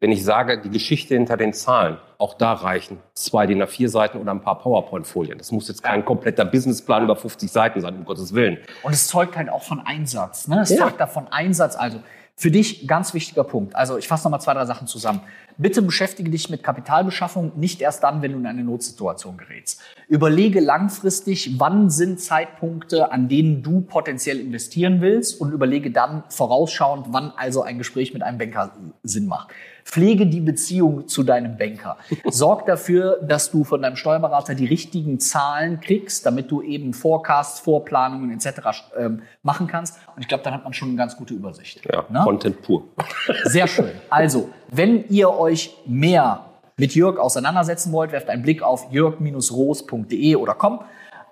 wenn 0.00 0.12
ich 0.12 0.24
sage, 0.24 0.60
die 0.60 0.70
Geschichte 0.70 1.14
hinter 1.14 1.36
den 1.36 1.54
Zahlen, 1.54 1.98
auch 2.18 2.34
da 2.34 2.52
reichen 2.52 2.98
zwei 3.14 3.46
DIN 3.46 3.62
A4 3.62 3.88
Seiten 3.88 4.18
oder 4.18 4.30
ein 4.30 4.42
paar 4.42 4.58
PowerPoint-Folien. 4.58 5.38
Das 5.38 5.52
muss 5.52 5.68
jetzt 5.68 5.82
kein 5.82 6.04
kompletter 6.04 6.44
Businessplan 6.44 7.04
über 7.04 7.16
50 7.16 7.50
Seiten 7.50 7.80
sein, 7.80 7.96
um 7.96 8.04
Gottes 8.04 8.34
Willen. 8.34 8.58
Und 8.82 8.92
es 8.92 9.06
zeugt 9.08 9.36
halt 9.36 9.48
auch 9.48 9.62
von 9.62 9.80
Einsatz. 9.80 10.48
Ne? 10.48 10.60
Es 10.60 10.70
ja. 10.70 10.78
zeugt 10.78 11.00
davon 11.00 11.28
Einsatz. 11.28 11.76
Also 11.76 12.00
für 12.38 12.50
dich 12.50 12.86
ganz 12.86 13.14
wichtiger 13.14 13.44
Punkt. 13.44 13.74
Also 13.74 13.96
ich 13.96 14.06
fasse 14.06 14.24
nochmal 14.24 14.42
zwei, 14.42 14.52
drei 14.52 14.66
Sachen 14.66 14.86
zusammen. 14.86 15.22
Bitte 15.56 15.80
beschäftige 15.80 16.30
dich 16.30 16.50
mit 16.50 16.62
Kapitalbeschaffung 16.62 17.52
nicht 17.56 17.80
erst 17.80 18.02
dann, 18.02 18.20
wenn 18.20 18.32
du 18.32 18.38
in 18.38 18.46
eine 18.46 18.62
Notsituation 18.62 19.38
gerätst. 19.38 19.80
Überlege 20.06 20.60
langfristig, 20.60 21.58
wann 21.58 21.88
sind 21.88 22.20
Zeitpunkte, 22.20 23.10
an 23.10 23.28
denen 23.28 23.62
du 23.62 23.80
potenziell 23.80 24.38
investieren 24.38 25.00
willst 25.00 25.40
und 25.40 25.52
überlege 25.52 25.90
dann 25.90 26.24
vorausschauend, 26.28 27.06
wann 27.08 27.32
also 27.38 27.62
ein 27.62 27.78
Gespräch 27.78 28.12
mit 28.12 28.22
einem 28.22 28.36
Banker 28.36 28.72
Sinn 29.02 29.26
macht. 29.28 29.48
Pflege 29.86 30.26
die 30.26 30.40
Beziehung 30.40 31.06
zu 31.06 31.22
deinem 31.22 31.56
Banker. 31.56 31.96
Sorg 32.24 32.66
dafür, 32.66 33.20
dass 33.22 33.52
du 33.52 33.62
von 33.62 33.80
deinem 33.80 33.94
Steuerberater 33.94 34.56
die 34.56 34.66
richtigen 34.66 35.20
Zahlen 35.20 35.80
kriegst, 35.80 36.26
damit 36.26 36.50
du 36.50 36.60
eben 36.60 36.92
Forecasts, 36.92 37.60
Vorplanungen 37.60 38.32
etc. 38.32 38.82
Ähm, 38.98 39.22
machen 39.44 39.68
kannst. 39.68 39.98
Und 40.16 40.22
ich 40.22 40.28
glaube, 40.28 40.42
dann 40.42 40.52
hat 40.54 40.64
man 40.64 40.72
schon 40.72 40.88
eine 40.88 40.96
ganz 40.96 41.16
gute 41.16 41.34
Übersicht. 41.34 41.82
Ja, 41.90 42.04
ne? 42.10 42.20
Content 42.24 42.60
pur. 42.62 42.82
Sehr 43.44 43.68
schön. 43.68 43.92
Also, 44.10 44.50
wenn 44.72 45.04
ihr 45.08 45.30
euch 45.30 45.76
mehr 45.86 46.46
mit 46.76 46.94
Jörg 46.96 47.18
auseinandersetzen 47.18 47.92
wollt, 47.92 48.10
werft 48.10 48.28
einen 48.28 48.42
Blick 48.42 48.62
auf 48.62 48.90
jörg-roos.de 48.90 50.36
oder 50.36 50.54
com. 50.54 50.80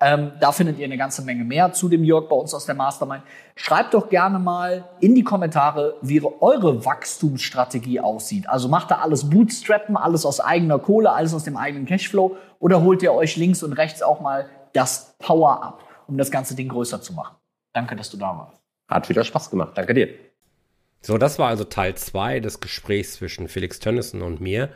Ähm, 0.01 0.33
da 0.41 0.53
findet 0.53 0.79
ihr 0.79 0.85
eine 0.85 0.97
ganze 0.97 1.23
Menge 1.23 1.45
mehr 1.45 1.73
zu 1.73 1.89
dem 1.89 2.05
Jörg 2.05 2.29
bei 2.29 2.37
uns 2.37 2.53
aus 2.53 2.67
der 2.67 2.75
Mastermind. 2.75 3.23
Schreibt 3.57 3.95
doch 3.95 4.09
gerne 4.09 4.39
mal 4.39 4.85
in 5.01 5.15
die 5.15 5.23
Kommentare, 5.23 5.97
wie 6.03 6.23
eure 6.41 6.85
Wachstumsstrategie 6.85 8.01
aussieht. 8.01 8.49
Also 8.49 8.69
macht 8.69 8.91
da 8.91 8.97
alles 8.99 9.31
Bootstrappen, 9.31 9.97
alles 9.97 10.27
aus 10.27 10.41
eigener 10.41 10.79
Kohle, 10.79 11.13
alles 11.13 11.33
aus 11.33 11.45
dem 11.45 11.57
eigenen 11.57 11.87
Cashflow 11.87 12.37
oder 12.59 12.83
holt 12.83 13.03
ihr 13.03 13.13
euch 13.13 13.37
links 13.37 13.63
und 13.63 13.73
rechts 13.73 14.03
auch 14.03 14.21
mal 14.21 14.47
das 14.73 15.15
Power-Up, 15.19 15.83
um 16.07 16.19
das 16.19 16.31
ganze 16.31 16.55
Ding 16.55 16.69
größer 16.69 17.01
zu 17.01 17.13
machen. 17.13 17.37
Danke, 17.73 17.97
dass 17.97 18.11
du 18.11 18.17
da 18.17 18.37
warst. 18.37 18.61
Hat 18.89 19.09
wieder 19.09 19.25
Spaß 19.25 19.51
gemacht. 19.51 19.73
Danke 19.75 19.95
dir. 19.95 20.09
So, 21.01 21.19
das 21.19 21.39
war 21.39 21.49
also 21.49 21.65
Teil 21.65 21.95
2 21.95 22.41
des 22.41 22.61
Gesprächs 22.61 23.15
zwischen 23.15 23.49
Felix 23.49 23.79
Tönnissen 23.79 24.23
und 24.23 24.41
mir. 24.41 24.71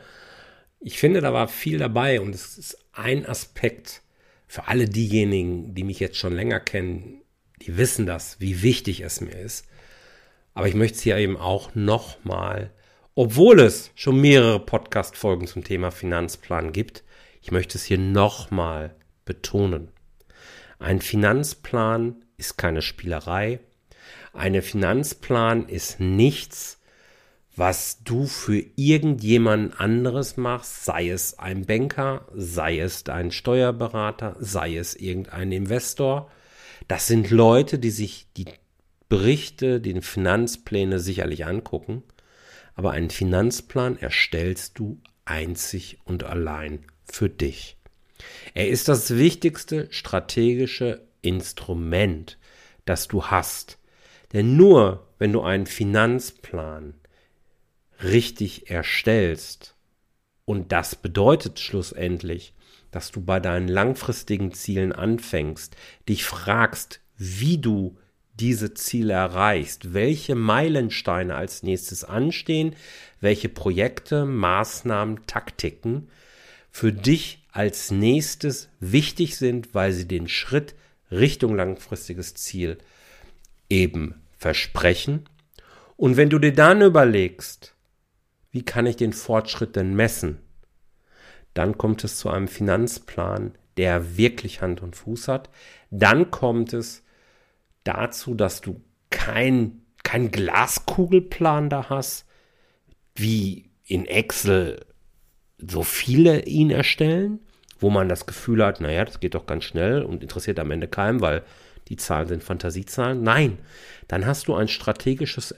Ich 0.79 0.99
finde, 0.99 1.21
da 1.21 1.33
war 1.33 1.47
viel 1.47 1.77
dabei 1.77 2.21
und 2.21 2.33
es 2.33 2.57
ist 2.57 2.85
ein 2.93 3.25
Aspekt, 3.25 4.01
für 4.49 4.67
alle 4.67 4.89
diejenigen, 4.89 5.75
die 5.75 5.83
mich 5.83 5.99
jetzt 5.99 6.17
schon 6.17 6.33
länger 6.33 6.59
kennen, 6.59 7.21
die 7.61 7.77
wissen 7.77 8.07
das, 8.07 8.41
wie 8.41 8.63
wichtig 8.63 9.01
es 9.01 9.21
mir 9.21 9.37
ist. 9.37 9.67
Aber 10.55 10.67
ich 10.67 10.73
möchte 10.73 10.97
es 10.97 11.03
hier 11.03 11.17
eben 11.17 11.37
auch 11.37 11.75
nochmal, 11.75 12.71
obwohl 13.13 13.59
es 13.59 13.91
schon 13.93 14.19
mehrere 14.19 14.59
Podcast-Folgen 14.59 15.45
zum 15.45 15.63
Thema 15.63 15.91
Finanzplan 15.91 16.73
gibt, 16.73 17.03
ich 17.43 17.51
möchte 17.51 17.77
es 17.77 17.85
hier 17.85 17.99
nochmal 17.99 18.95
betonen. 19.23 19.89
Ein 20.79 20.99
Finanzplan 20.99 22.15
ist 22.37 22.57
keine 22.57 22.81
Spielerei. 22.81 23.59
Ein 24.33 24.59
Finanzplan 24.63 25.69
ist 25.69 25.99
nichts, 25.99 26.78
was 27.59 28.05
du 28.05 28.25
für 28.25 28.63
irgendjemand 28.77 29.81
anderes 29.81 30.37
machst, 30.37 30.85
sei 30.85 31.09
es 31.09 31.39
ein 31.39 31.65
Banker, 31.65 32.25
sei 32.33 32.79
es 32.79 33.05
ein 33.09 33.31
Steuerberater, 33.31 34.37
sei 34.39 34.77
es 34.77 34.95
irgendein 34.95 35.51
Investor. 35.51 36.31
Das 36.87 37.07
sind 37.07 37.31
Leute, 37.31 37.77
die 37.77 37.89
sich 37.89 38.27
die 38.37 38.45
Berichte, 39.09 39.81
die 39.81 39.99
Finanzpläne 39.99 41.01
sicherlich 41.01 41.45
angucken, 41.45 42.03
aber 42.75 42.91
einen 42.91 43.09
Finanzplan 43.09 43.97
erstellst 43.97 44.79
du 44.79 45.01
einzig 45.25 45.99
und 46.05 46.23
allein 46.23 46.85
für 47.11 47.27
dich. 47.27 47.75
Er 48.53 48.69
ist 48.69 48.87
das 48.87 49.17
wichtigste 49.17 49.89
strategische 49.91 51.01
Instrument, 51.21 52.37
das 52.85 53.09
du 53.09 53.25
hast. 53.25 53.79
Denn 54.31 54.55
nur 54.55 55.09
wenn 55.17 55.33
du 55.33 55.41
einen 55.41 55.65
Finanzplan 55.65 56.93
richtig 58.03 58.69
erstellst. 58.69 59.75
Und 60.45 60.71
das 60.71 60.95
bedeutet 60.95 61.59
schlussendlich, 61.59 62.53
dass 62.91 63.11
du 63.11 63.21
bei 63.21 63.39
deinen 63.39 63.67
langfristigen 63.67 64.53
Zielen 64.53 64.91
anfängst, 64.91 65.75
dich 66.07 66.25
fragst, 66.25 67.01
wie 67.17 67.59
du 67.59 67.97
diese 68.39 68.73
Ziele 68.73 69.13
erreichst, 69.13 69.93
welche 69.93 70.33
Meilensteine 70.33 71.35
als 71.35 71.61
nächstes 71.61 72.03
anstehen, 72.03 72.75
welche 73.19 73.49
Projekte, 73.49 74.25
Maßnahmen, 74.25 75.25
Taktiken 75.27 76.07
für 76.71 76.93
dich 76.93 77.45
als 77.51 77.91
nächstes 77.91 78.69
wichtig 78.79 79.35
sind, 79.37 79.73
weil 79.75 79.91
sie 79.91 80.07
den 80.07 80.27
Schritt 80.27 80.75
Richtung 81.11 81.55
langfristiges 81.55 82.35
Ziel 82.35 82.77
eben 83.69 84.15
versprechen. 84.37 85.27
Und 85.97 86.15
wenn 86.15 86.29
du 86.29 86.39
dir 86.39 86.53
dann 86.53 86.81
überlegst, 86.81 87.75
wie 88.51 88.63
kann 88.63 88.85
ich 88.85 88.95
den 88.95 89.13
Fortschritt 89.13 89.75
denn 89.75 89.95
messen? 89.95 90.39
Dann 91.53 91.77
kommt 91.77 92.03
es 92.03 92.17
zu 92.17 92.29
einem 92.29 92.47
Finanzplan, 92.47 93.53
der 93.77 94.17
wirklich 94.17 94.61
Hand 94.61 94.81
und 94.81 94.95
Fuß 94.95 95.27
hat. 95.27 95.49
Dann 95.89 96.31
kommt 96.31 96.73
es 96.73 97.03
dazu, 97.83 98.35
dass 98.35 98.61
du 98.61 98.81
kein, 99.09 99.81
kein 100.03 100.31
Glaskugelplan 100.31 101.69
da 101.69 101.89
hast, 101.89 102.25
wie 103.15 103.69
in 103.85 104.05
Excel 104.05 104.85
so 105.57 105.83
viele 105.83 106.45
ihn 106.45 106.71
erstellen, 106.71 107.39
wo 107.79 107.89
man 107.89 108.09
das 108.09 108.25
Gefühl 108.25 108.63
hat, 108.63 108.81
naja, 108.81 109.05
das 109.05 109.19
geht 109.19 109.35
doch 109.35 109.45
ganz 109.45 109.63
schnell 109.63 110.03
und 110.03 110.21
interessiert 110.21 110.59
am 110.59 110.71
Ende 110.71 110.87
keinem, 110.87 111.21
weil 111.21 111.43
die 111.87 111.95
Zahlen 111.95 112.27
sind 112.27 112.43
Fantasiezahlen. 112.43 113.23
Nein, 113.23 113.57
dann 114.07 114.25
hast 114.25 114.47
du 114.47 114.55
ein 114.55 114.67
strategisches 114.67 115.55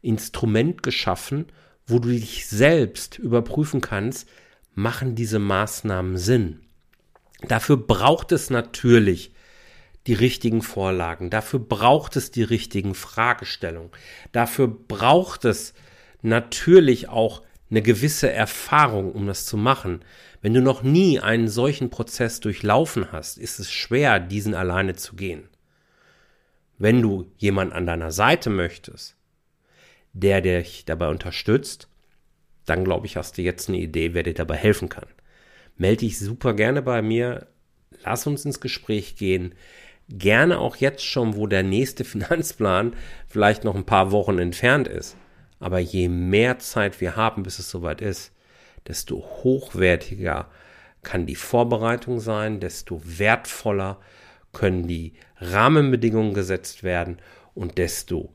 Instrument 0.00 0.82
geschaffen, 0.82 1.46
wo 1.86 1.98
du 1.98 2.08
dich 2.08 2.46
selbst 2.46 3.18
überprüfen 3.18 3.80
kannst, 3.80 4.28
machen 4.74 5.14
diese 5.14 5.38
Maßnahmen 5.38 6.16
Sinn. 6.16 6.60
Dafür 7.42 7.76
braucht 7.76 8.32
es 8.32 8.50
natürlich 8.50 9.32
die 10.06 10.14
richtigen 10.14 10.62
Vorlagen, 10.62 11.30
dafür 11.30 11.60
braucht 11.60 12.16
es 12.16 12.30
die 12.30 12.42
richtigen 12.42 12.94
Fragestellungen, 12.94 13.90
dafür 14.32 14.68
braucht 14.68 15.44
es 15.44 15.74
natürlich 16.22 17.08
auch 17.08 17.42
eine 17.70 17.82
gewisse 17.82 18.30
Erfahrung, 18.30 19.12
um 19.12 19.26
das 19.26 19.46
zu 19.46 19.56
machen. 19.56 20.00
Wenn 20.42 20.54
du 20.54 20.62
noch 20.62 20.82
nie 20.82 21.20
einen 21.20 21.48
solchen 21.48 21.90
Prozess 21.90 22.40
durchlaufen 22.40 23.12
hast, 23.12 23.38
ist 23.38 23.60
es 23.60 23.70
schwer, 23.70 24.18
diesen 24.18 24.54
alleine 24.54 24.96
zu 24.96 25.14
gehen. 25.16 25.48
Wenn 26.78 27.02
du 27.02 27.30
jemand 27.36 27.72
an 27.72 27.86
deiner 27.86 28.10
Seite 28.10 28.50
möchtest, 28.50 29.16
der 30.12 30.40
dich 30.40 30.84
dabei 30.84 31.08
unterstützt, 31.08 31.88
dann 32.66 32.84
glaube 32.84 33.06
ich, 33.06 33.16
hast 33.16 33.38
du 33.38 33.42
jetzt 33.42 33.68
eine 33.68 33.78
Idee, 33.78 34.14
wer 34.14 34.22
dir 34.22 34.34
dabei 34.34 34.56
helfen 34.56 34.88
kann. 34.88 35.06
Melde 35.76 36.00
dich 36.00 36.18
super 36.18 36.54
gerne 36.54 36.82
bei 36.82 37.02
mir. 37.02 37.46
Lass 38.04 38.26
uns 38.26 38.44
ins 38.44 38.60
Gespräch 38.60 39.16
gehen. 39.16 39.54
Gerne 40.08 40.58
auch 40.58 40.76
jetzt 40.76 41.04
schon, 41.04 41.36
wo 41.36 41.46
der 41.46 41.62
nächste 41.62 42.04
Finanzplan 42.04 42.94
vielleicht 43.26 43.64
noch 43.64 43.74
ein 43.74 43.86
paar 43.86 44.12
Wochen 44.12 44.38
entfernt 44.38 44.88
ist. 44.88 45.16
Aber 45.58 45.78
je 45.78 46.08
mehr 46.08 46.58
Zeit 46.58 47.00
wir 47.00 47.16
haben, 47.16 47.42
bis 47.42 47.58
es 47.58 47.70
soweit 47.70 48.00
ist, 48.00 48.32
desto 48.86 49.18
hochwertiger 49.42 50.50
kann 51.02 51.26
die 51.26 51.36
Vorbereitung 51.36 52.20
sein, 52.20 52.60
desto 52.60 53.00
wertvoller 53.04 54.00
können 54.52 54.86
die 54.86 55.14
Rahmenbedingungen 55.36 56.34
gesetzt 56.34 56.82
werden 56.82 57.18
und 57.54 57.78
desto 57.78 58.34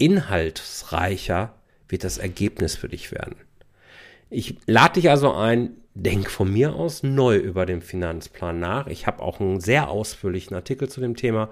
inhaltsreicher 0.00 1.54
wird 1.88 2.04
das 2.04 2.18
Ergebnis 2.18 2.74
für 2.74 2.88
dich 2.88 3.12
werden. 3.12 3.36
Ich 4.30 4.56
lade 4.66 4.94
dich 4.94 5.10
also 5.10 5.32
ein, 5.32 5.76
denk 5.94 6.30
von 6.30 6.52
mir 6.52 6.74
aus 6.74 7.02
neu 7.02 7.36
über 7.36 7.66
den 7.66 7.82
Finanzplan 7.82 8.58
nach. 8.58 8.86
Ich 8.86 9.06
habe 9.06 9.22
auch 9.22 9.40
einen 9.40 9.60
sehr 9.60 9.90
ausführlichen 9.90 10.54
Artikel 10.54 10.88
zu 10.88 11.00
dem 11.00 11.16
Thema 11.16 11.50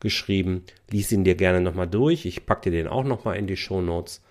geschrieben. 0.00 0.64
Lies 0.90 1.12
ihn 1.12 1.24
dir 1.24 1.34
gerne 1.34 1.60
nochmal 1.60 1.88
durch. 1.88 2.24
Ich 2.24 2.46
packe 2.46 2.70
dir 2.70 2.76
den 2.76 2.88
auch 2.88 3.04
nochmal 3.04 3.36
in 3.36 3.46
die 3.46 3.56
Show 3.56 3.82
Notes. 3.82 4.22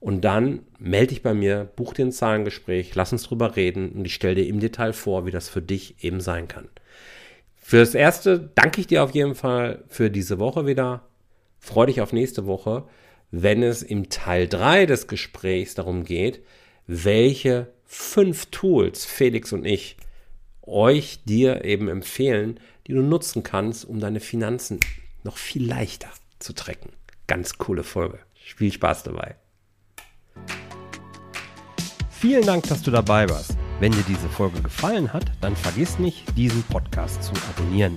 Und 0.00 0.22
dann 0.22 0.60
melde 0.78 1.08
dich 1.08 1.22
bei 1.22 1.34
mir, 1.34 1.68
buch 1.76 1.92
dir 1.92 2.06
ein 2.06 2.12
Zahlengespräch, 2.12 2.94
lass 2.94 3.12
uns 3.12 3.24
drüber 3.24 3.56
reden 3.56 3.90
und 3.90 4.06
ich 4.06 4.14
stelle 4.14 4.36
dir 4.36 4.46
im 4.46 4.58
Detail 4.58 4.94
vor, 4.94 5.26
wie 5.26 5.30
das 5.30 5.50
für 5.50 5.60
dich 5.60 6.02
eben 6.02 6.22
sein 6.22 6.48
kann. 6.48 6.68
Für 7.56 7.80
das 7.80 7.94
Erste 7.94 8.50
danke 8.54 8.80
ich 8.80 8.86
dir 8.86 9.04
auf 9.04 9.14
jeden 9.14 9.34
Fall 9.34 9.84
für 9.88 10.10
diese 10.10 10.38
Woche 10.38 10.66
wieder. 10.66 11.02
Freue 11.60 11.86
dich 11.86 12.00
auf 12.00 12.12
nächste 12.12 12.46
Woche, 12.46 12.88
wenn 13.30 13.62
es 13.62 13.82
im 13.82 14.08
Teil 14.08 14.48
3 14.48 14.86
des 14.86 15.06
Gesprächs 15.06 15.74
darum 15.74 16.04
geht, 16.04 16.42
welche 16.86 17.72
fünf 17.84 18.46
Tools 18.46 19.04
Felix 19.04 19.52
und 19.52 19.64
ich 19.64 19.96
euch 20.62 21.22
dir 21.24 21.64
eben 21.64 21.88
empfehlen, 21.88 22.58
die 22.86 22.94
du 22.94 23.02
nutzen 23.02 23.42
kannst, 23.42 23.84
um 23.84 24.00
deine 24.00 24.20
Finanzen 24.20 24.80
noch 25.22 25.36
viel 25.36 25.66
leichter 25.66 26.08
zu 26.38 26.54
tracken. 26.54 26.92
Ganz 27.26 27.58
coole 27.58 27.84
Folge. 27.84 28.18
Viel 28.34 28.72
Spaß 28.72 29.04
dabei. 29.04 29.36
Vielen 32.10 32.44
Dank, 32.46 32.66
dass 32.68 32.82
du 32.82 32.90
dabei 32.90 33.28
warst. 33.28 33.56
Wenn 33.80 33.92
dir 33.92 34.04
diese 34.08 34.28
Folge 34.28 34.60
gefallen 34.62 35.12
hat, 35.12 35.30
dann 35.40 35.56
vergiss 35.56 35.98
nicht, 35.98 36.36
diesen 36.36 36.62
Podcast 36.64 37.22
zu 37.22 37.32
abonnieren. 37.48 37.96